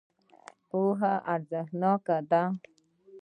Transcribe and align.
پوهه 0.69 1.13
ارزښتناکه 1.33 2.17
ده. 2.29 2.43